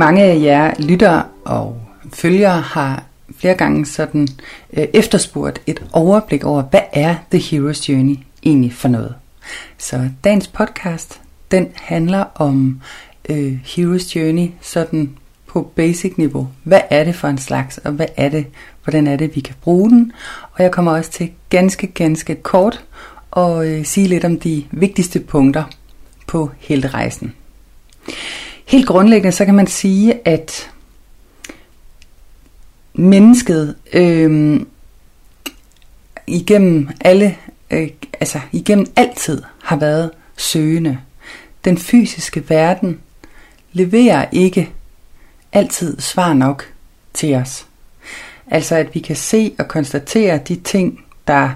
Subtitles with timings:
[0.00, 1.80] Mange af jer lytter og
[2.12, 3.04] følgere har
[3.36, 4.28] flere gange sådan
[4.72, 9.14] øh, efterspurgt et overblik over, hvad er The Hero's Journey egentlig for noget.
[9.78, 12.80] Så dagens podcast, den handler om
[13.28, 15.10] øh, Hero's Journey sådan
[15.46, 16.48] på basic niveau.
[16.64, 18.46] Hvad er det for en slags, og hvad er det,
[18.84, 20.12] hvordan er det, vi kan bruge den?
[20.52, 22.84] Og jeg kommer også til ganske, ganske kort
[23.30, 25.64] og øh, sige lidt om de vigtigste punkter
[26.26, 27.34] på helterejsen.
[28.70, 30.70] Helt grundlæggende så kan man sige, at
[32.94, 34.60] mennesket øh,
[36.26, 37.36] igennem alle,
[37.70, 37.88] øh,
[38.20, 40.98] altså igennem altid har været søgende.
[41.64, 43.00] Den fysiske verden
[43.72, 44.70] leverer ikke
[45.52, 46.64] altid svar nok
[47.14, 47.66] til os.
[48.46, 51.50] Altså at vi kan se og konstatere de ting, der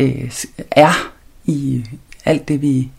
[0.00, 0.32] øh,
[0.70, 1.12] er
[1.44, 1.84] i
[2.24, 2.90] alt det, vi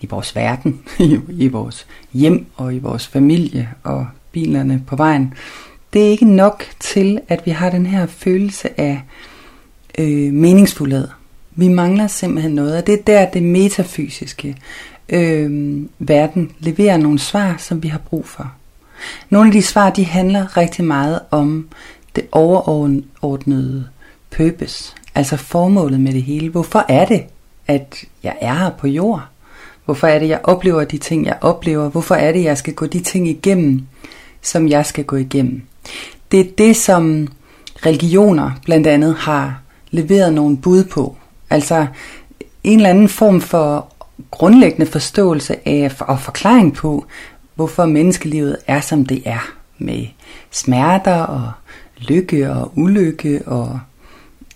[0.00, 5.34] i vores verden, i, i vores hjem og i vores familie og bilerne på vejen.
[5.92, 9.02] Det er ikke nok til, at vi har den her følelse af
[9.98, 11.08] øh, meningsfuldhed.
[11.54, 14.56] Vi mangler simpelthen noget, og det er der, det metafysiske
[15.08, 18.52] øh, verden leverer nogle svar, som vi har brug for.
[19.30, 21.68] Nogle af de svar, de handler rigtig meget om
[22.16, 23.88] det overordnede
[24.30, 26.48] purpose, altså formålet med det hele.
[26.48, 27.24] Hvorfor er det,
[27.66, 29.28] at jeg er her på jord?
[29.86, 31.88] Hvorfor er det, jeg oplever de ting, jeg oplever?
[31.88, 33.82] Hvorfor er det, jeg skal gå de ting igennem,
[34.42, 35.62] som jeg skal gå igennem?
[36.30, 37.28] Det er det, som
[37.86, 39.60] religioner blandt andet har
[39.90, 41.16] leveret nogle bud på.
[41.50, 41.86] Altså
[42.64, 43.92] en eller anden form for
[44.30, 47.06] grundlæggende forståelse af og forklaring på,
[47.54, 49.52] hvorfor menneskelivet er, som det er.
[49.78, 50.06] Med
[50.50, 51.52] smerter og
[51.98, 53.80] lykke og ulykke og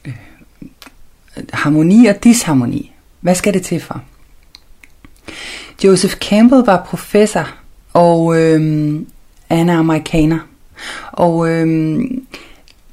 [0.04, 0.14] øh,
[1.52, 2.92] harmoni og disharmoni.
[3.20, 4.02] Hvad skal det til for?
[5.84, 7.48] Joseph Campbell var professor,
[7.92, 8.60] og øh,
[9.50, 10.38] han er amerikaner.
[11.12, 12.00] Og øh,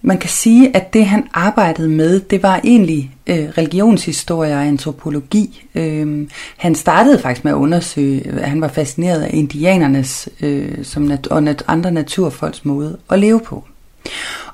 [0.01, 5.65] man kan sige, at det han arbejdede med, det var egentlig øh, religionshistorie og antropologi.
[5.75, 6.27] Øh,
[6.57, 11.27] han startede faktisk med at undersøge, at han var fascineret af indianernes øh, som nat-
[11.27, 13.63] og nat- andre naturfolks måde at leve på.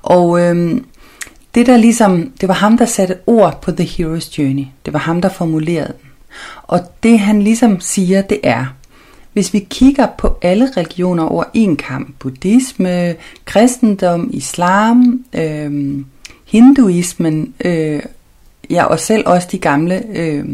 [0.02, 0.82] Og øh,
[1.56, 4.66] det der ligesom, det var ham, der satte ord på The Hero's Journey.
[4.86, 6.03] Det var ham, der formulerede den.
[6.64, 8.66] Og det han ligesom siger, det er,
[9.34, 16.00] hvis vi kigger på alle religioner over en kamp, buddhisme, kristendom, islam, øh,
[16.46, 18.02] hinduismen, øh,
[18.70, 20.46] ja og selv også de gamle, øh,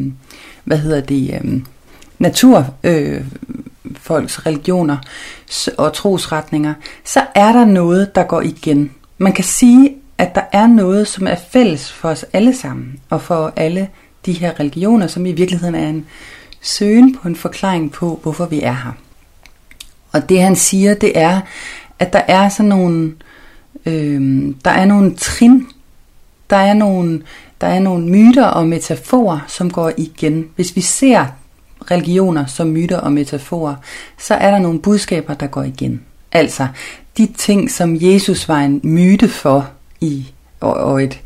[0.63, 1.61] hvad hedder det, øh,
[2.19, 3.21] natur, øh,
[3.95, 4.97] folks religioner
[5.77, 6.73] og trosretninger,
[7.03, 8.91] så er der noget, der går igen.
[9.17, 13.21] Man kan sige, at der er noget, som er fælles for os alle sammen, og
[13.21, 13.89] for alle
[14.33, 16.05] de her religioner, som i virkeligheden er en
[16.61, 18.91] søgen på en forklaring på, hvorfor vi er her.
[20.11, 21.41] Og det han siger, det er,
[21.99, 23.13] at der er sådan nogle,
[23.85, 25.67] øh, der er nogle trin,
[26.49, 27.21] der er nogle,
[27.61, 30.49] der er nogle myter og metaforer, som går igen.
[30.55, 31.25] Hvis vi ser
[31.91, 33.75] religioner som myter og metaforer,
[34.17, 36.01] så er der nogle budskaber, der går igen.
[36.31, 36.67] Altså,
[37.17, 39.69] de ting, som Jesus var en myte for
[40.01, 41.19] i, og, og et,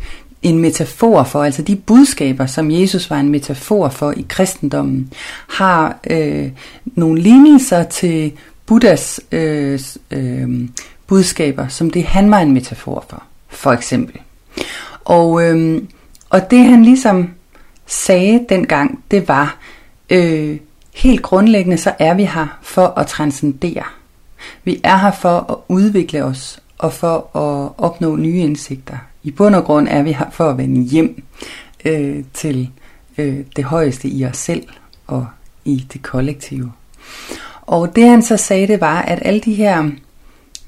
[0.44, 5.14] en metafor for, altså de budskaber, som Jesus var en metafor for i kristendommen,
[5.48, 6.52] har øh,
[6.86, 8.32] nogle lignelser til
[8.66, 9.80] Buddhas øh,
[10.12, 10.70] øh,
[11.08, 14.20] budskaber, som det han var en metafor for, for eksempel.
[15.06, 15.84] Og, øh,
[16.30, 17.30] og det han ligesom
[17.88, 19.58] sagde dengang, det var,
[20.10, 20.58] øh,
[20.94, 23.84] helt grundlæggende så er vi her for at transcendere.
[24.64, 28.98] Vi er her for at udvikle os og for at opnå nye indsigter.
[29.24, 31.24] I bund og grund er vi her for at vende hjem
[31.86, 32.70] øh, til
[33.18, 34.64] øh, det højeste i os selv
[35.08, 35.28] og
[35.66, 36.72] i det kollektive.
[37.62, 39.90] Og det han så sagde, det var, at alle de her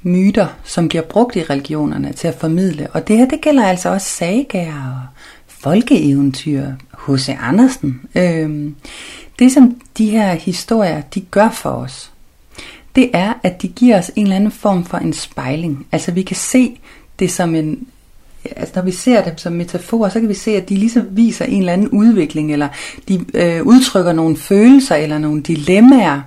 [0.04, 3.90] myter, som bliver brugt i religionerne til at formidle, og det her, det gælder altså
[3.90, 5.02] også sagaer og
[5.48, 6.66] folkeeventyr,
[7.08, 7.30] H.C.
[7.42, 8.02] Andersen.
[8.16, 8.72] Øh,
[9.40, 12.12] det som de her historier, de gør for os,
[12.96, 15.88] det er, at de giver os en eller anden form for en spejling.
[15.92, 16.80] Altså vi kan se
[17.20, 17.88] det som en,
[18.56, 21.46] altså når vi ser dem som metaforer, så kan vi se, at de ligesom viser
[21.46, 22.68] en eller anden udvikling, eller
[23.08, 26.22] de øh, udtrykker nogle følelser, eller nogle dilemmaer,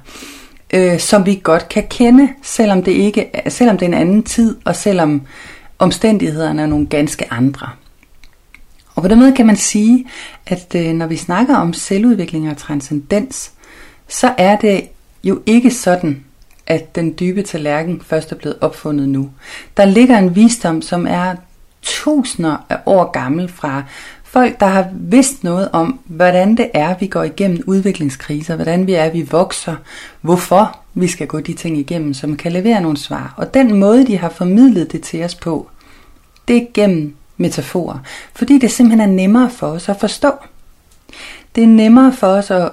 [0.75, 4.57] øh, som vi godt kan kende, selvom det ikke, selvom det er en anden tid,
[4.65, 5.23] og selvom
[5.79, 7.69] omstændighederne er nogle ganske andre.
[8.95, 10.07] Og på den måde kan man sige,
[10.47, 13.53] at øh, når vi snakker om selvudvikling og transcendens,
[14.09, 14.89] så er det
[15.25, 16.25] jo ikke sådan,
[16.67, 19.31] at den dybe tallerken først er blevet opfundet nu.
[19.77, 21.35] Der ligger en visdom, som er
[21.89, 23.83] tusinder af år gammel fra
[24.23, 28.95] folk, der har vidst noget om, hvordan det er, vi går igennem udviklingskriser, hvordan vi
[28.95, 29.77] er, vi vokser,
[30.21, 33.35] hvorfor vi skal gå de ting igennem, som kan levere nogle svar.
[33.37, 35.69] Og den måde, de har formidlet det til os på,
[36.49, 37.99] det er gennem metaforer,
[38.35, 40.33] fordi det simpelthen er nemmere for os at forstå.
[41.55, 42.71] Det er nemmere for os at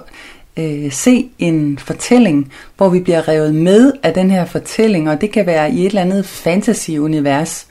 [0.56, 5.32] øh, se en fortælling, hvor vi bliver revet med af den her fortælling, og det
[5.32, 7.66] kan være i et eller andet fantasy-univers,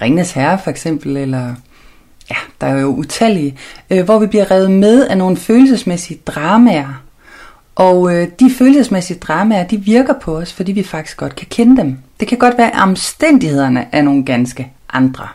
[0.00, 1.54] Ringnes Herre for eksempel, eller
[2.30, 3.58] ja, der er jo utallige,
[3.90, 7.02] øh, hvor vi bliver revet med af nogle følelsesmæssige dramaer.
[7.74, 11.76] Og øh, de følelsesmæssige dramaer, de virker på os, fordi vi faktisk godt kan kende
[11.76, 11.98] dem.
[12.20, 15.28] Det kan godt være, at omstændighederne er nogle ganske andre.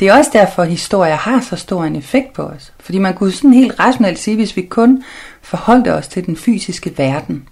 [0.00, 2.72] Det er også derfor, at historier har så stor en effekt på os.
[2.80, 5.02] Fordi man kunne sådan helt rationelt sige, hvis vi kun
[5.42, 7.48] forholdt os til den fysiske verden.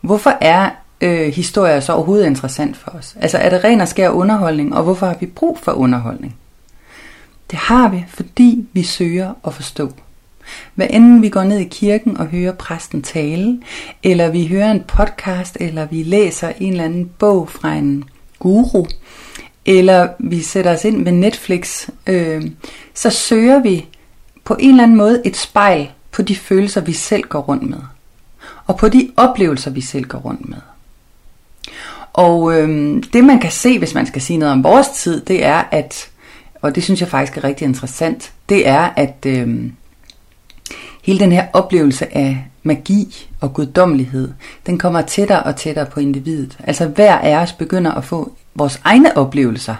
[0.00, 0.70] Hvorfor er
[1.00, 3.16] øh, historier så overhovedet interessant for os?
[3.20, 6.36] Altså er det ren og skær underholdning, og hvorfor har vi brug for underholdning?
[7.50, 9.92] Det har vi, fordi vi søger at forstå.
[10.74, 13.60] Hvad enten vi går ned i kirken og hører præsten tale,
[14.02, 18.04] eller vi hører en podcast, eller vi læser en eller anden bog fra en
[18.38, 18.86] guru,
[19.66, 22.50] eller vi sætter os ind med Netflix, øh,
[22.94, 23.86] så søger vi
[24.44, 27.80] på en eller anden måde et spejl på de følelser, vi selv går rundt med.
[28.66, 30.58] Og på de oplevelser, vi selv går rundt med.
[32.18, 35.44] Og øhm, det man kan se, hvis man skal sige noget om vores tid, det
[35.44, 36.10] er, at,
[36.62, 39.72] og det synes jeg faktisk er rigtig interessant, det er, at øhm,
[41.02, 44.32] hele den her oplevelse af magi og guddommelighed,
[44.66, 46.58] den kommer tættere og tættere på individet.
[46.64, 49.74] Altså hver af os begynder at få vores egne oplevelser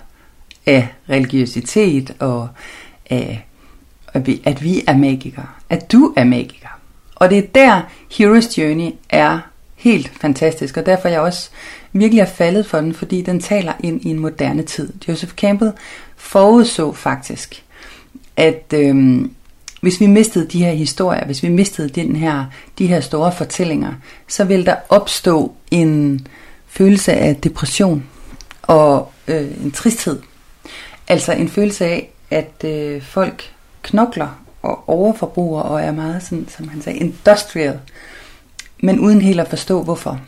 [0.67, 2.49] af religiøsitet og
[3.11, 3.47] af,
[4.15, 5.47] at vi, at vi er magikere.
[5.71, 6.79] At du er magiker.
[7.15, 7.81] Og det er der,
[8.13, 9.39] Hero's Journey er
[9.79, 11.51] helt fantastisk, og derfor er jeg også
[11.93, 14.93] virkelig er faldet for den, fordi den taler ind i en moderne tid.
[15.09, 15.73] Joseph Campbell
[16.17, 17.65] forudså faktisk,
[18.37, 19.31] at øhm,
[19.81, 22.45] hvis vi mistede de her historier, hvis vi mistede den her,
[22.79, 23.93] de her store fortællinger,
[24.29, 26.27] så vil der opstå en
[26.67, 28.05] følelse af depression
[28.63, 30.19] og øh, en tristhed.
[31.09, 33.53] Altså en følelse af, at øh, folk
[33.83, 37.81] knokler og overforbruger og er meget sådan, som han sagde, industrial,
[38.83, 40.21] men uden helt at forstå hvorfor.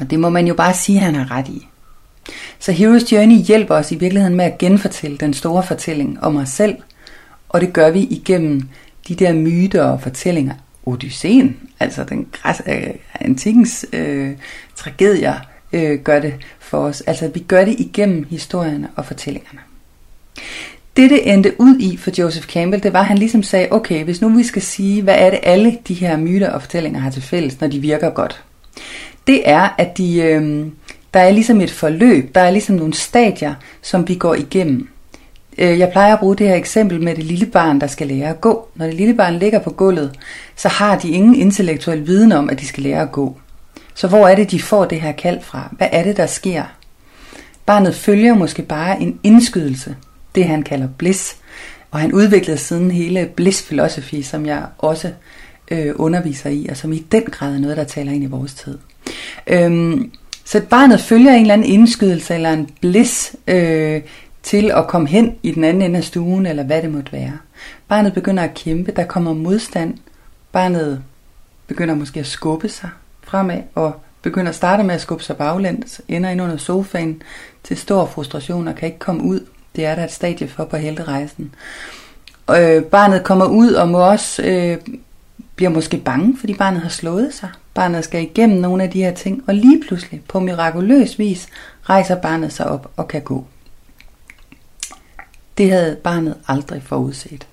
[0.00, 1.68] Og det må man jo bare sige, at han har ret i.
[2.58, 6.48] Så Hero's Journey hjælper os i virkeligheden med at genfortælle den store fortælling om os
[6.48, 6.76] selv,
[7.48, 8.68] og det gør vi igennem
[9.08, 10.54] de der myter og fortællinger.
[10.86, 12.86] Odysseen, altså den græs, øh,
[13.20, 14.30] antikens øh,
[14.76, 15.34] tragedier,
[15.72, 17.00] øh, gør det for os.
[17.00, 19.60] Altså vi gør det igennem historierne og fortællingerne.
[20.96, 24.04] Det det endte ud i for Joseph Campbell, det var, at han ligesom sagde, okay,
[24.04, 27.10] hvis nu vi skal sige, hvad er det alle de her myter og fortællinger har
[27.10, 28.44] til fælles, når de virker godt.
[29.26, 30.66] Det er, at de, øh,
[31.14, 34.88] der er ligesom et forløb, der er ligesom nogle stadier, som vi går igennem.
[35.58, 38.28] Øh, jeg plejer at bruge det her eksempel med det lille barn, der skal lære
[38.28, 38.68] at gå.
[38.74, 40.12] Når det lille barn ligger på gulvet,
[40.56, 43.38] så har de ingen intellektuel viden om, at de skal lære at gå.
[43.94, 45.68] Så hvor er det, de får det her kald fra?
[45.72, 46.64] Hvad er det, der sker?
[47.66, 49.96] Barnet følger måske bare en indskydelse,
[50.34, 51.36] det han kalder bliss,
[51.90, 55.12] og han udviklede siden hele bliss philosophy, som jeg også
[55.70, 58.54] øh, underviser i, og som i den grad er noget, der taler ind i vores
[58.54, 58.78] tid.
[59.46, 60.10] Øhm,
[60.44, 64.00] så barnet følger en eller anden indskydelse eller en bliss øh,
[64.42, 67.38] til at komme hen i den anden ende af stuen, eller hvad det måtte være.
[67.88, 69.94] Barnet begynder at kæmpe, der kommer modstand.
[70.52, 71.02] Barnet
[71.66, 72.90] begynder måske at skubbe sig
[73.22, 77.22] fremad og begynder at starte med at skubbe sig baglæns, ender ind under sofaen
[77.64, 79.46] til stor frustration og kan ikke komme ud.
[79.76, 81.54] Det er der et stadie for på helterejsen.
[82.50, 84.76] Øh, barnet kommer ud og må også øh,
[85.56, 87.48] bliver måske bange, fordi barnet har slået sig.
[87.74, 91.48] Barnet skal igennem nogle af de her ting, og lige pludselig, på mirakuløs vis,
[91.82, 93.46] rejser barnet sig op og kan gå.
[95.58, 97.46] Det havde barnet aldrig forudset.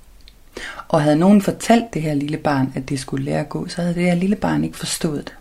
[0.87, 3.81] Og havde nogen fortalt det her lille barn, at det skulle lære at gå, så
[3.81, 5.33] havde det her lille barn ikke forstået det.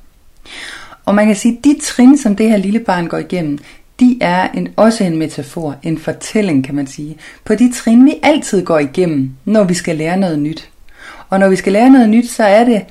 [1.04, 3.58] Og man kan sige, at de trin, som det her lille barn går igennem,
[4.00, 8.14] de er en, også en metafor, en fortælling kan man sige, på de trin, vi
[8.22, 10.71] altid går igennem, når vi skal lære noget nyt.
[11.32, 12.82] Og når vi skal lære noget nyt, så er det,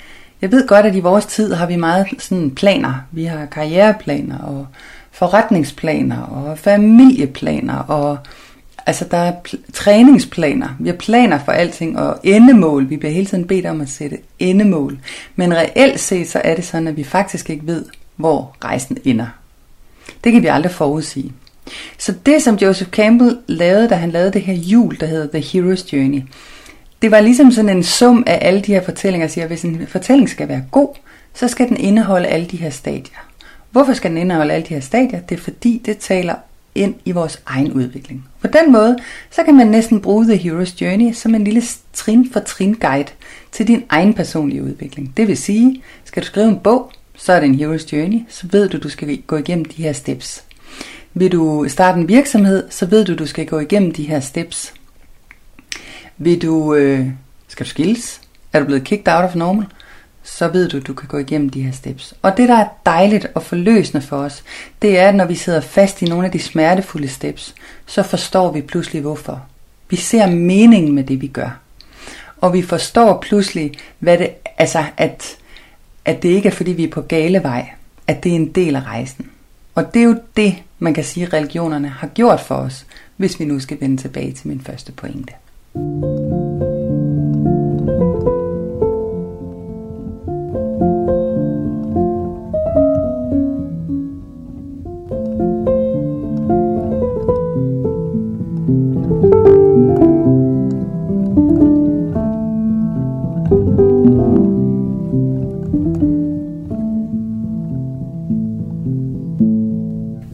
[0.42, 2.94] jeg ved godt, at i vores tid har vi meget sådan planer.
[3.12, 4.68] Vi har karriereplaner og
[5.12, 8.18] forretningsplaner og familieplaner og
[8.86, 10.68] Altså, der er pl- træningsplaner.
[10.80, 12.90] Vi har planer for alting, og endemål.
[12.90, 15.00] Vi bliver hele tiden bedt om at sætte endemål.
[15.36, 19.28] Men reelt set, så er det sådan, at vi faktisk ikke ved, hvor rejsen ender.
[20.24, 21.32] Det kan vi aldrig forudsige.
[21.98, 25.40] Så det, som Joseph Campbell lavede, da han lavede det her jul, der hedder The
[25.40, 26.22] Hero's Journey,
[27.02, 30.30] det var ligesom sådan en sum af alle de her fortællinger, siger, hvis en fortælling
[30.30, 30.96] skal være god,
[31.34, 33.28] så skal den indeholde alle de her stadier.
[33.72, 35.20] Hvorfor skal den indeholde alle de her stadier?
[35.20, 36.36] Det er fordi, det taler
[36.76, 38.26] ind i vores egen udvikling.
[38.42, 38.98] På den måde,
[39.32, 43.10] så kan man næsten bruge The Hero's Journey som en lille trin for trin guide
[43.52, 45.14] til din egen personlige udvikling.
[45.18, 48.48] Det vil sige, skal du skrive en bog, så er det en Hero's Journey, så
[48.52, 50.44] ved du, du skal gå igennem de her steps.
[51.14, 54.74] Vil du starte en virksomhed, så ved du, du skal gå igennem de her steps.
[56.24, 57.08] Vil du, øh,
[57.48, 58.22] skal du skilles?
[58.54, 59.66] Er du blevet kicked out of normal?
[60.24, 62.14] så ved du, du kan gå igennem de her steps.
[62.22, 64.44] Og det, der er dejligt og forløsende for os,
[64.82, 68.52] det er, at når vi sidder fast i nogle af de smertefulde steps, så forstår
[68.52, 69.46] vi pludselig hvorfor.
[69.90, 71.60] Vi ser meningen med det, vi gør.
[72.42, 75.38] Og vi forstår pludselig, hvad det, altså at,
[76.06, 77.70] at det ikke er, fordi vi er på gale vej,
[78.08, 79.30] at det er en del af rejsen.
[79.76, 82.86] Og det er jo det, man kan sige, religionerne har gjort for os,
[83.18, 85.34] hvis vi nu skal vende tilbage til min første pointe.
[85.74, 86.31] Thank you.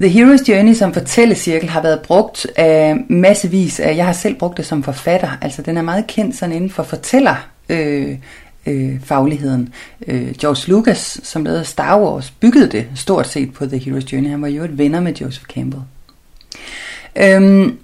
[0.07, 4.57] The Hero's Journey som fortællecirkel har været brugt af massevis af, jeg har selv brugt
[4.57, 7.35] det som forfatter, altså den er meget kendt sådan inden for fortæller
[7.69, 8.17] øh,
[8.67, 9.73] øh, fagligheden.
[10.07, 14.29] Øh, George Lucas, som lavede Star Wars, byggede det stort set på The Hero's Journey.
[14.29, 15.83] Han var jo et venner med Joseph Campbell.
[17.15, 17.77] Øhm,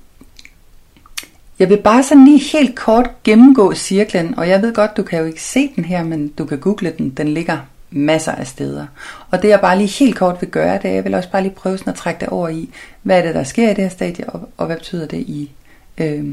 [1.60, 5.20] jeg vil bare sådan lige helt kort gennemgå cirklen, og jeg ved godt, du kan
[5.20, 7.10] jo ikke se den her, men du kan google den.
[7.10, 7.58] Den ligger
[7.94, 8.86] masser af steder.
[9.32, 11.42] Og det jeg bare lige helt kort vil gøre, det er, jeg vil også bare
[11.42, 12.70] lige prøve sådan at trække det over i,
[13.04, 15.52] hvad er det, der sker i det her stadie, og, og hvad betyder det i
[15.98, 16.26] øh,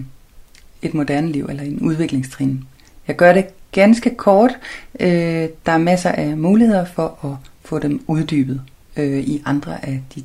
[0.82, 2.64] et moderne liv, eller en udviklingstrin.
[3.08, 4.58] Jeg gør det ganske kort.
[5.00, 8.62] Øh, der er masser af muligheder for at få dem uddybet
[8.96, 10.22] øh, i andre af de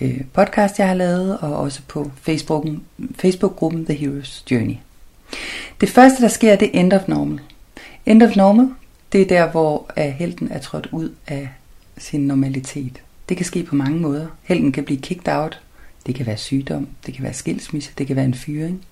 [0.00, 2.82] øh, podcast, jeg har lavet, og også på Facebooken,
[3.18, 4.74] Facebook-gruppen The Hero's Journey.
[5.80, 7.40] Det første, der sker, det er End of Normal.
[8.06, 8.68] End of Normal,
[9.14, 11.48] det er der, hvor uh, helten er trådt ud af
[11.98, 13.02] sin normalitet.
[13.28, 14.26] Det kan ske på mange måder.
[14.42, 15.60] Helten kan blive kicked out.
[16.06, 18.84] Det kan være sygdom, det kan være skilsmisse, det kan være en fyring.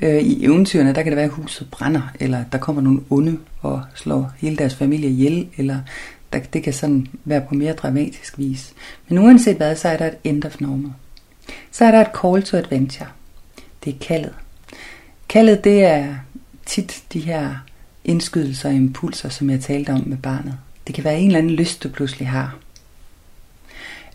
[0.00, 3.38] Øh, I eventyrene, der kan det være, at huset brænder, eller der kommer nogle onde
[3.60, 5.80] og slår hele deres familie ihjel, eller
[6.32, 8.72] der, det kan sådan være på mere dramatisk vis.
[9.08, 10.92] Men uanset hvad, så er der et end of normal.
[11.70, 13.08] Så er der et call to adventure.
[13.84, 14.34] Det er kaldet.
[15.28, 16.14] Kaldet, det er
[16.66, 17.56] tit de her
[18.04, 20.58] indskydelser og impulser, som jeg talte om med barnet.
[20.86, 22.56] Det kan være en eller anden lyst, du pludselig har.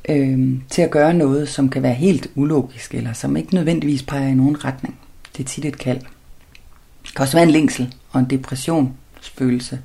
[0.10, 4.28] Øhm, til at gøre noget, som kan være helt ulogisk, eller som ikke nødvendigvis peger
[4.28, 5.00] i nogen retning.
[5.38, 6.00] Det er tit et kald.
[7.04, 9.80] Det kan også være en længsel og en depressionsfølelse.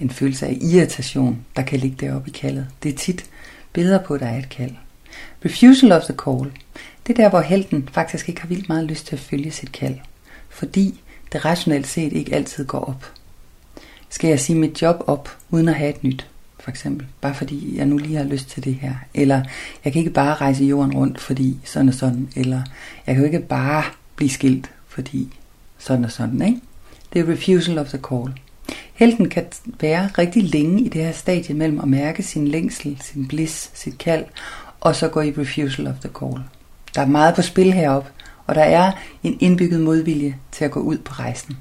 [0.00, 2.66] En følelse af irritation, der kan ligge deroppe i kaldet.
[2.82, 3.24] Det er tit
[3.72, 4.72] billeder på, at der er et kald.
[5.44, 6.52] Refusal of the call.
[7.06, 9.72] Det er der, hvor helten faktisk ikke har vildt meget lyst til at følge sit
[9.72, 9.96] kald.
[10.48, 11.00] Fordi
[11.32, 13.12] det rationelt set ikke altid går op.
[14.12, 16.26] Skal jeg sige mit job op, uden at have et nyt?
[16.60, 17.06] For eksempel.
[17.20, 18.94] Bare fordi jeg nu lige har lyst til det her.
[19.14, 19.42] Eller
[19.84, 22.28] jeg kan ikke bare rejse jorden rundt, fordi sådan og sådan.
[22.36, 22.62] Eller
[23.06, 23.84] jeg kan jo ikke bare
[24.16, 25.28] blive skilt, fordi
[25.78, 26.42] sådan og sådan.
[26.42, 26.60] Ikke?
[27.12, 28.32] Det er refusal of the call.
[28.94, 29.46] Helten kan
[29.80, 33.98] være rigtig længe i det her stadie mellem at mærke sin længsel, sin bliss, sit
[33.98, 34.24] kald,
[34.80, 36.42] og så gå i refusal of the call.
[36.94, 38.10] Der er meget på spil heroppe,
[38.46, 38.92] og der er
[39.22, 41.56] en indbygget modvilje til at gå ud på rejsen.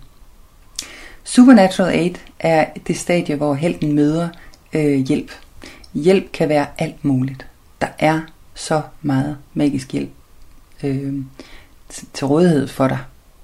[1.23, 4.29] Supernatural Aid er det stadie, hvor helten møder
[4.73, 5.31] øh, hjælp.
[5.93, 7.47] Hjælp kan være alt muligt.
[7.81, 8.21] Der er
[8.53, 10.09] så meget magisk hjælp
[10.83, 11.13] øh,
[12.13, 12.99] til rådighed for dig.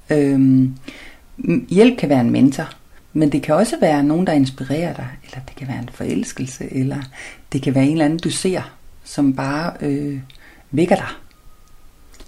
[0.09, 0.69] Øh,
[1.69, 2.69] hjælp kan være en mentor,
[3.13, 6.73] men det kan også være nogen, der inspirerer dig, eller det kan være en forelskelse,
[6.73, 7.01] eller
[7.53, 8.61] det kan være en eller anden, du ser,
[9.03, 10.19] som bare øh,
[10.71, 11.09] vækker dig.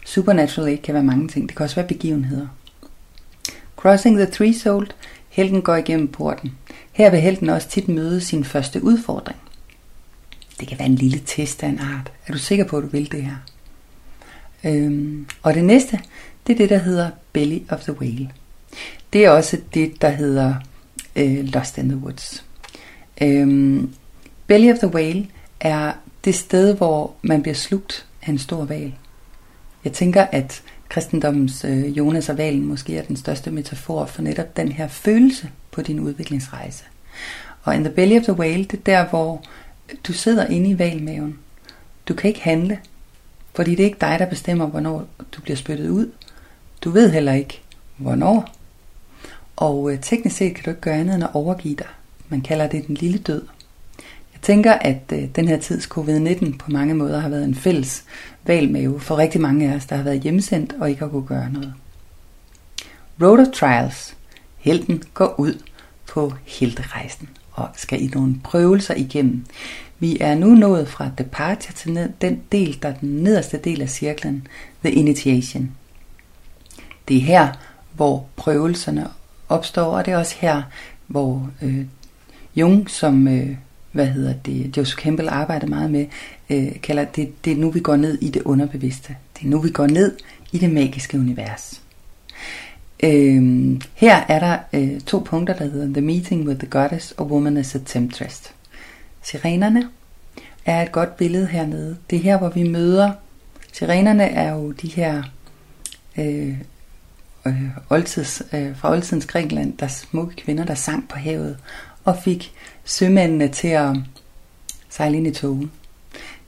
[0.05, 1.49] Supernatural Aid kan være mange ting.
[1.49, 2.47] Det kan også være begivenheder.
[3.75, 4.87] Crossing the Threshold
[5.39, 6.51] Helten går igennem porten.
[6.91, 9.37] Her vil helten også tit møde sin første udfordring.
[10.59, 12.11] Det kan være en lille test af en art.
[12.27, 13.35] Er du sikker på, at du vil det her?
[14.63, 15.99] Øhm, og det næste,
[16.47, 18.29] det er det, der hedder Belly of the Whale.
[19.13, 20.55] Det er også det, der hedder
[21.15, 22.45] øh, Lost in the Woods.
[23.21, 23.93] Øhm,
[24.47, 25.27] Belly of the Whale
[25.59, 25.93] er
[26.25, 28.93] det sted, hvor man bliver slugt af en stor val.
[29.83, 34.57] Jeg tænker, at kristendommens øh, Jonas og Valen måske er den største metafor for netop
[34.57, 36.83] den her følelse på din udviklingsrejse.
[37.63, 39.43] Og in the belly of the whale, det er der, hvor
[40.07, 41.39] du sidder inde i valmaven.
[42.07, 42.79] Du kan ikke handle,
[43.53, 46.11] fordi det er ikke dig, der bestemmer, hvornår du bliver spyttet ud.
[46.81, 47.61] Du ved heller ikke,
[47.97, 48.55] hvornår.
[49.55, 51.87] Og øh, teknisk set kan du ikke gøre andet end at overgive dig.
[52.29, 53.41] Man kalder det den lille død.
[54.39, 58.03] Jeg tænker, at øh, den her tids covid-19 på mange måder har været en fælles
[58.43, 61.49] valmave for rigtig mange af os, der har været hjemsendt og ikke har kunne gøre
[61.51, 61.73] noget.
[63.21, 64.15] Road of Trials.
[64.57, 65.53] Helten går ud
[66.07, 69.45] på helterejsen og skal i nogle prøvelser igennem.
[69.99, 73.89] Vi er nu nået fra departure til den del, der er den nederste del af
[73.89, 74.47] cirklen,
[74.83, 75.71] the initiation.
[77.07, 77.47] Det er her,
[77.93, 79.07] hvor prøvelserne
[79.49, 80.61] opstår, og det er også her,
[81.07, 81.85] hvor øh,
[82.55, 83.55] Jung, som øh,
[83.91, 86.05] hvad hedder det, Joseph Campbell arbejder meget med,
[86.49, 89.15] øh, kalder det, det er nu vi går ned i det underbevidste.
[89.37, 90.17] Det er nu vi går ned
[90.51, 91.81] i det magiske univers.
[93.03, 97.31] Øh, her er der øh, to punkter, der hedder The Meeting with the Goddess og
[97.31, 98.53] Woman as a Temptress.
[99.21, 99.89] Sirenerne
[100.65, 101.97] er et godt billede hernede.
[102.09, 103.11] Det er her, hvor vi møder.
[103.73, 105.23] Sirenerne er jo de her
[106.17, 106.57] øh,
[107.45, 111.57] øh, oldtids, øh, fra oldtidens Grækenland, der smukke kvinder, der sang på havet
[112.03, 112.53] og fik
[112.89, 113.95] sømændene til at
[114.89, 115.71] sejle ind i togen.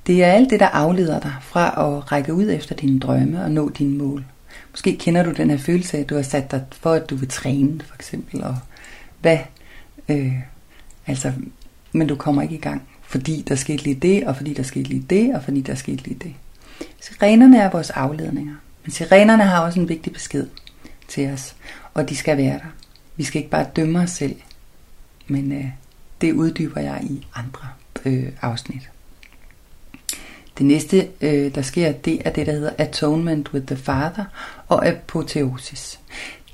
[0.07, 3.51] Det er alt det, der afleder dig fra at række ud efter dine drømme og
[3.51, 4.25] nå dine mål.
[4.71, 7.15] Måske kender du den her følelse af, at du har sat dig for, at du
[7.15, 8.57] vil træne, for eksempel, og
[9.21, 9.37] hvad,
[10.09, 10.33] øh,
[11.07, 11.31] altså,
[11.91, 14.89] men du kommer ikke i gang, fordi der skete lige det, og fordi der skete
[14.89, 16.33] lige det, og fordi der skete lige det.
[17.01, 20.47] Sirenerne er vores afledninger, men sirenerne har også en vigtig besked
[21.07, 21.55] til os,
[21.93, 22.71] og de skal være der.
[23.15, 24.35] Vi skal ikke bare dømme os selv,
[25.27, 25.65] men øh,
[26.21, 27.67] det uddyber jeg i andre
[28.05, 28.89] øh, afsnit.
[30.57, 34.25] Det næste, øh, der sker, det er det, der hedder Atonement with the Father
[34.67, 35.99] og Apoteosis.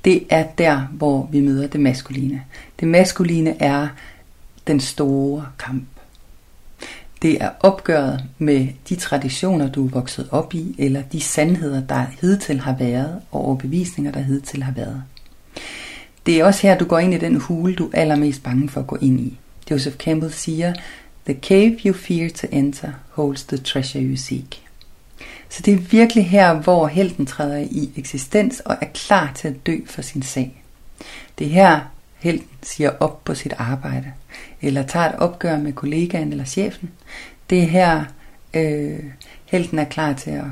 [0.04, 2.44] Det er der, hvor vi møder det maskuline.
[2.80, 3.88] Det maskuline er
[4.66, 5.84] den store kamp.
[7.22, 12.06] Det er opgøret med de traditioner, du er vokset op i, eller de sandheder, der
[12.20, 15.02] hidtil har været, og overbevisninger, der hidtil har været.
[16.26, 18.80] Det er også her, du går ind i den hule, du er allermest bange for
[18.80, 19.38] at gå ind i.
[19.70, 20.74] Joseph Campbell siger,
[21.24, 24.62] The cave you fear to enter holds the treasure you seek.
[25.48, 29.66] Så det er virkelig her, hvor helten træder i eksistens og er klar til at
[29.66, 30.62] dø for sin sag.
[31.38, 31.80] Det er her,
[32.18, 34.12] helten siger op på sit arbejde,
[34.62, 36.90] eller tager et opgør med kollegaen eller chefen.
[37.50, 38.04] Det er her,
[38.54, 39.04] øh,
[39.44, 40.44] helten er klar til at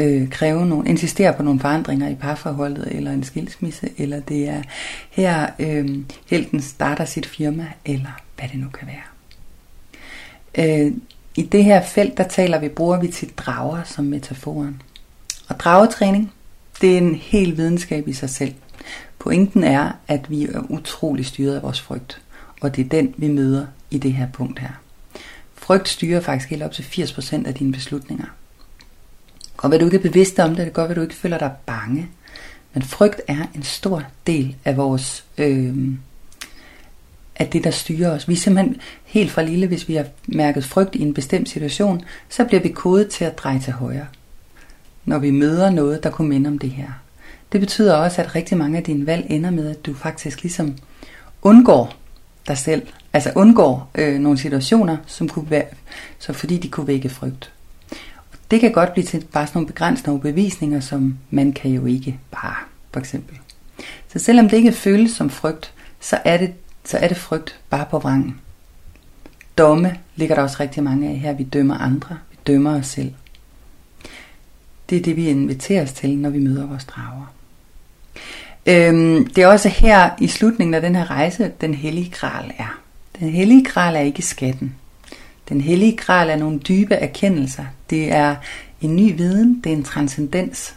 [0.00, 4.62] øh, kræve nogle, insistere på nogle forandringer i parforholdet eller en skilsmisse, eller det er
[5.10, 5.88] her øh,
[6.26, 9.10] helten starter sit firma, eller hvad det nu kan være.
[10.58, 10.92] Øh,
[11.36, 14.82] I det her felt, der taler vi, bruger vi til drager som metaforen.
[15.48, 16.32] Og dragetræning,
[16.80, 18.54] det er en hel videnskab i sig selv.
[19.18, 22.22] Pointen er, at vi er utrolig styret af vores frygt,
[22.60, 24.80] og det er den, vi møder i det her punkt her.
[25.54, 28.26] Frygt styrer faktisk helt op til 80% af dine beslutninger.
[29.60, 31.38] Og hvad du ikke er bevidst om det, det kan godt være, du ikke føler
[31.38, 32.08] dig bange.
[32.74, 35.74] Men frygt er en stor del af vores, øh,
[37.36, 38.28] af det der styrer os.
[38.28, 42.02] Vi er simpelthen helt fra lille, hvis vi har mærket frygt i en bestemt situation,
[42.28, 44.06] så bliver vi kodet til at dreje til højre.
[45.04, 46.88] Når vi møder noget, der kunne minde om det her.
[47.52, 50.76] Det betyder også, at rigtig mange af dine valg ender med, at du faktisk ligesom
[51.42, 51.94] undgår
[52.48, 52.82] dig selv.
[53.12, 55.64] Altså undgår øh, nogle situationer, som kunne være,
[56.18, 57.52] så fordi de kunne vække frygt.
[58.50, 62.18] Det kan godt blive til bare sådan nogle begrænsende bevisninger, som man kan jo ikke
[62.30, 62.56] bare,
[62.92, 63.38] for eksempel.
[64.12, 66.52] Så selvom det ikke føles som frygt, så er det,
[66.84, 68.40] så er det frygt bare på vrangen.
[69.58, 71.32] Domme ligger der også rigtig mange af her.
[71.32, 73.12] Vi dømmer andre, vi dømmer os selv.
[74.90, 77.32] Det er det, vi inviteres til, når vi møder vores drager.
[78.66, 82.80] Øhm, det er også her i slutningen af den her rejse, den hellige gral er.
[83.20, 84.74] Den hellige gral er ikke skatten.
[85.50, 87.64] Den hellige gral er nogle dybe erkendelser.
[87.90, 88.36] Det er
[88.80, 90.74] en ny viden, det er en transcendens.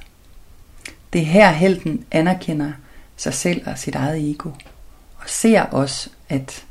[1.14, 2.72] Det er her helten anerkender
[3.16, 4.50] sig selv og sit eget ego.
[5.18, 6.66] Og ser også, at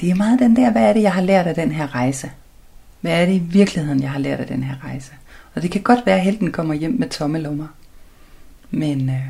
[0.00, 2.30] det er meget den der, hvad er det, jeg har lært af den her rejse?
[3.00, 5.12] Hvad er det i virkeligheden, jeg har lært af den her rejse?
[5.54, 7.66] Og det kan godt være, at helten kommer hjem med tomme lommer.
[8.70, 9.26] Men øh,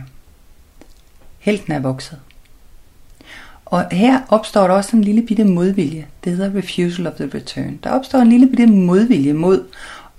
[1.38, 2.18] helten er vokset.
[3.70, 6.06] Og her opstår der også en lille bitte modvilje.
[6.24, 7.78] Det hedder refusal of the return.
[7.84, 9.64] Der opstår en lille bitte modvilje mod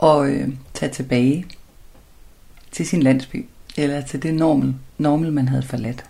[0.03, 1.45] at øh, tage tilbage
[2.71, 3.45] til sin landsby,
[3.77, 6.05] eller til det normal, normal man havde forladt.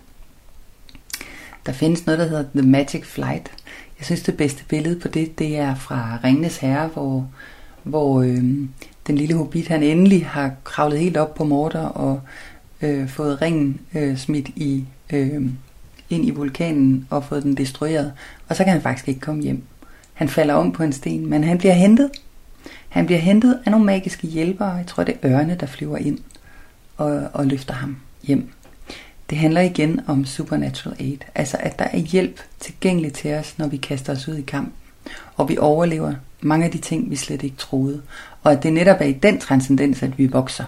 [1.66, 3.50] Der findes noget, der hedder The Magic Flight.
[3.98, 7.28] Jeg synes, det bedste billede på det, det er fra Ringnes Herre, hvor,
[7.82, 8.44] hvor øh,
[9.06, 12.20] den lille hobbit, han endelig har kravlet helt op på morter og
[12.82, 15.42] øh, fået ringen øh, smidt i, øh,
[16.10, 18.12] ind i vulkanen og fået den destrueret.
[18.48, 19.62] Og så kan han faktisk ikke komme hjem.
[20.12, 22.10] Han falder om på en sten, men han bliver hentet.
[22.88, 24.70] Han bliver hentet af nogle magiske hjælpere.
[24.70, 26.18] Jeg tror, det er ørne, der flyver ind
[26.96, 28.52] og, og løfter ham hjem.
[29.30, 33.66] Det handler igen om supernatural aid, altså at der er hjælp tilgængelig til os, når
[33.66, 34.72] vi kaster os ud i kamp,
[35.36, 38.02] og vi overlever mange af de ting, vi slet ikke troede,
[38.42, 40.64] og at det netop er i den transcendens, at vi vokser.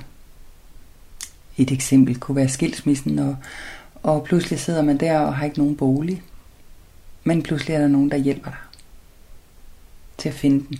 [1.56, 3.36] Et eksempel kunne være skilsmissen, og,
[4.02, 6.22] og pludselig sidder man der og har ikke nogen bolig,
[7.24, 8.58] men pludselig er der nogen, der hjælper dig
[10.18, 10.78] til at finde den.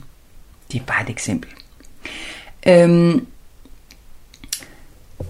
[0.72, 1.50] Det er bare et eksempel.
[2.66, 3.26] Øhm,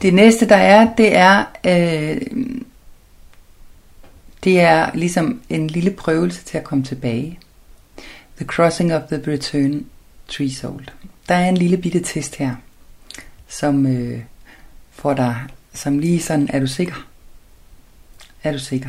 [0.03, 2.21] det næste der er, det er, øh,
[4.45, 7.39] det er ligesom en lille prøvelse til at komme tilbage.
[8.37, 9.87] The Crossing of the Return
[10.29, 10.85] Threshold.
[11.29, 12.55] Der er en lille bitte test her,
[13.49, 14.21] som øh,
[14.91, 15.37] får dig,
[15.73, 17.12] som lige sådan, er du sikker?
[18.45, 18.89] Er du sikker?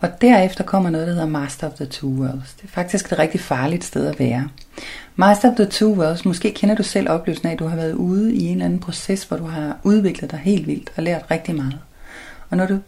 [0.00, 2.54] Og derefter kommer noget, der hedder Master of the Two Worlds.
[2.54, 4.48] Det er faktisk et rigtig farligt sted at være.
[5.16, 7.92] Master of the Two Worlds, måske kender du selv oplevelsen af, at du har været
[7.92, 11.24] ude i en eller anden proces, hvor du har udviklet dig helt vildt og lært
[11.30, 11.78] rigtig meget.
[12.50, 12.78] Og når du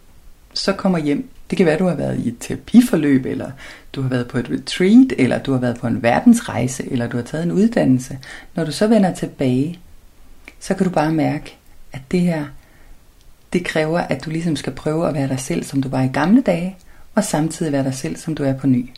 [0.53, 3.51] så kommer hjem, det kan være, at du har været i et terapiforløb, eller
[3.93, 7.17] du har været på et retreat, eller du har været på en verdensrejse, eller du
[7.17, 8.19] har taget en uddannelse.
[8.55, 9.79] Når du så vender tilbage,
[10.59, 11.57] så kan du bare mærke,
[11.93, 12.45] at det her,
[13.53, 16.07] det kræver, at du ligesom skal prøve at være dig selv, som du var i
[16.07, 16.77] gamle dage,
[17.15, 18.89] og samtidig være dig selv, som du er på ny.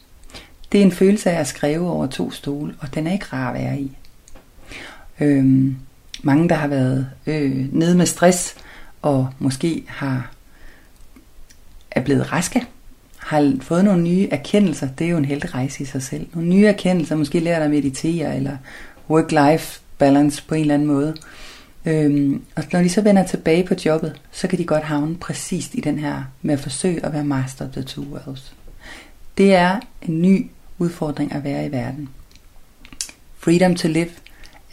[0.71, 3.53] Det er en følelse af at skrive over to stole, og den er ikke rar
[3.53, 3.91] at være i.
[5.19, 5.75] Øhm,
[6.23, 8.55] mange, der har været øh, nede med stress,
[9.01, 10.31] og måske har
[11.91, 12.65] er blevet raske,
[13.17, 16.27] har fået nogle nye erkendelser, det er jo en heldig rejse i sig selv.
[16.33, 18.57] Nogle nye erkendelser, måske lærer dig at meditere, eller
[19.09, 21.15] work-life balance på en eller anden måde.
[21.85, 25.69] Øhm, og når de så vender tilbage på jobbet, så kan de godt havne præcis
[25.73, 28.55] i den her med at forsøge at være master of the two worlds.
[29.37, 32.09] Det er en ny udfordring at være i verden.
[33.37, 34.09] Freedom to live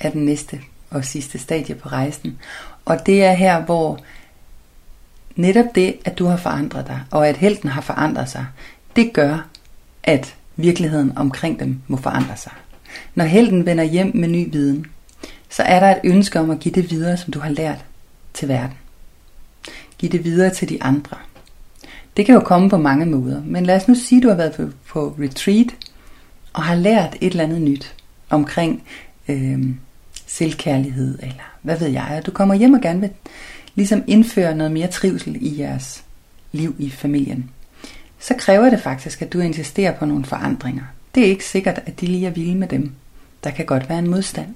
[0.00, 2.38] er den næste og sidste stadie på rejsen.
[2.84, 4.00] Og det er her, hvor
[5.36, 8.46] netop det, at du har forandret dig, og at helten har forandret sig,
[8.96, 9.48] det gør,
[10.02, 12.52] at virkeligheden omkring dem må forandre sig.
[13.14, 14.86] Når helten vender hjem med ny viden,
[15.52, 17.84] så er der et ønske om at give det videre, som du har lært
[18.34, 18.76] til verden.
[19.98, 21.16] Giv det videre til de andre.
[22.16, 24.36] Det kan jo komme på mange måder, men lad os nu sige, at du har
[24.36, 25.66] været på, på retreat
[26.52, 27.94] og har lært et eller andet nyt
[28.30, 28.82] omkring
[29.28, 29.66] øh,
[30.26, 33.10] selvkærlighed, eller hvad ved jeg, og du kommer hjem og gerne vil
[33.74, 36.04] ligesom indføre noget mere trivsel i jeres
[36.52, 37.50] liv i familien,
[38.18, 40.82] så kræver det faktisk, at du insisterer på nogle forandringer.
[41.14, 42.92] Det er ikke sikkert, at de lige er vilde med dem.
[43.44, 44.54] Der kan godt være en modstand.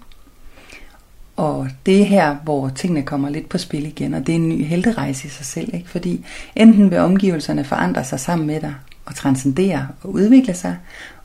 [1.37, 4.49] Og det er her, hvor tingene kommer lidt på spil igen, og det er en
[4.49, 5.89] ny helterejse i sig selv, ikke?
[5.89, 10.77] fordi enten vil omgivelserne forandre sig sammen med dig, og transcendere og udvikle sig,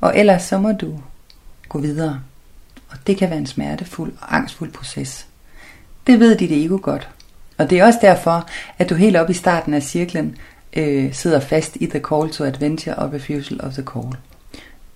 [0.02, 1.00] og ellers så må du
[1.70, 2.20] gå videre.
[2.90, 5.28] Og det kan være en smertefuld og angstfuld proces.
[6.08, 7.10] Det ved dit ego godt.
[7.58, 8.48] Og det er også derfor,
[8.78, 10.36] at du helt op i starten af cirklen
[10.74, 14.16] øh, sidder fast i the call to adventure og refusal of the call.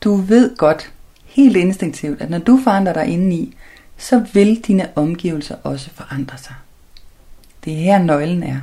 [0.01, 0.91] Du ved godt,
[1.25, 3.55] helt instinktivt, at når du forandrer dig indeni,
[3.97, 6.55] så vil dine omgivelser også forandre sig.
[7.65, 8.59] Det er her nøglen er.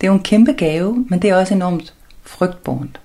[0.00, 3.00] Det er jo en kæmpe gave, men det er også enormt frygtbornt.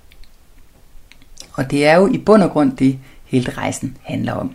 [1.52, 4.54] Og det er jo i bund og grund det, hele rejsen handler om.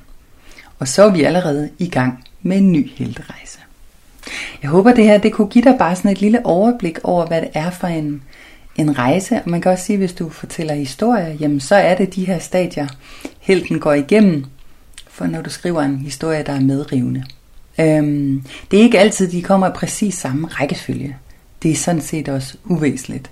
[0.80, 3.60] Og så er vi allerede i gang med en ny helterejse.
[4.62, 7.42] Jeg håber det her det kunne give dig bare sådan et lille overblik over, hvad
[7.42, 8.24] det er for en,
[8.76, 9.36] en rejse.
[9.36, 12.40] Og man kan også sige, hvis du fortæller historier, jamen så er det de her
[12.40, 12.88] stadier,
[13.40, 14.46] helten går igennem,
[15.20, 17.24] for når du skriver en historie, der er medrivende.
[17.80, 21.18] Øhm, det er ikke altid, de kommer i præcis samme rækkefølge.
[21.64, 23.32] Det er sådan set også uvæsentligt.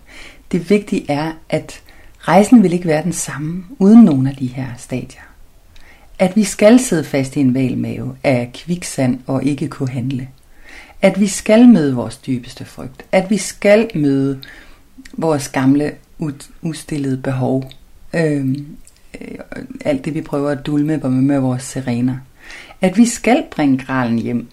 [0.51, 1.81] Det vigtige er, at
[2.19, 5.21] rejsen vil ikke være den samme uden nogen af de her stadier.
[6.19, 10.27] At vi skal sidde fast i en valmave af kviksand og ikke kunne handle.
[11.01, 13.05] At vi skal møde vores dybeste frygt.
[13.11, 14.41] At vi skal møde
[15.13, 15.91] vores gamle
[16.61, 17.71] ustillede behov.
[18.13, 18.77] Øhm,
[19.21, 22.17] øh, alt det vi prøver at dulme med, med vores sirener.
[22.81, 24.47] At vi skal bringe gralen hjem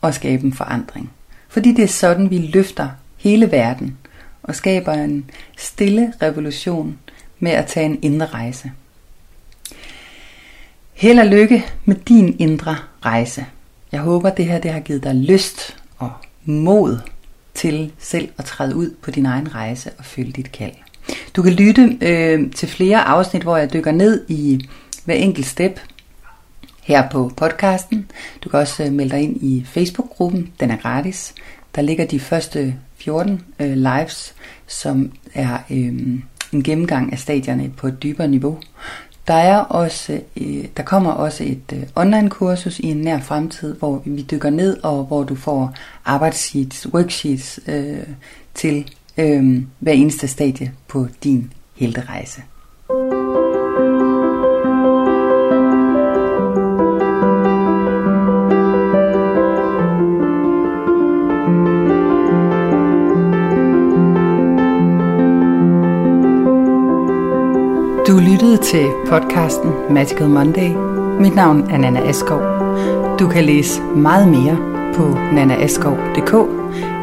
[0.00, 1.10] og skabe en forandring.
[1.48, 3.98] Fordi det er sådan, vi løfter hele verden
[4.42, 6.98] og skaber en stille revolution
[7.38, 8.72] med at tage en indre rejse.
[10.92, 13.46] Held og lykke med din indre rejse.
[13.92, 16.12] Jeg håber, det her det har givet dig lyst og
[16.44, 16.98] mod
[17.54, 20.72] til selv at træde ud på din egen rejse og følge dit kald.
[21.36, 24.68] Du kan lytte øh, til flere afsnit, hvor jeg dykker ned i
[25.04, 25.80] hver enkelt step
[26.82, 28.10] her på podcasten.
[28.44, 31.34] Du kan også øh, melde dig ind i Facebook-gruppen, den er gratis.
[31.74, 34.34] Der ligger de første 14 øh, lives,
[34.66, 35.92] som er øh,
[36.52, 38.58] en gennemgang af stadierne på et dybere niveau.
[39.28, 43.74] Der er også, øh, der kommer også et øh, online kursus i en nær fremtid,
[43.74, 47.98] hvor vi dykker ned og hvor du får arbejdssheets, worksheets øh,
[48.54, 48.90] til
[49.20, 52.42] øh, hver eneste stadie på din helterejse.
[68.06, 70.70] Du lyttede til podcasten Magical Monday.
[71.20, 72.40] Mit navn er Nana Askov.
[73.18, 74.56] Du kan læse meget mere
[74.94, 76.32] på nanaaskov.dk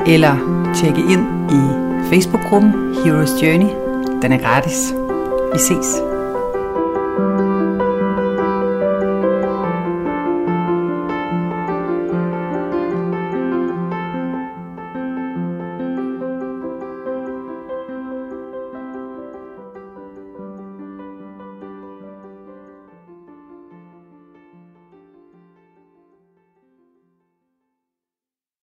[0.07, 0.35] eller
[0.75, 3.69] tjekke ind i Facebook-gruppen Heroes Journey.
[4.21, 4.93] Den er gratis.
[5.53, 6.06] Vi ses.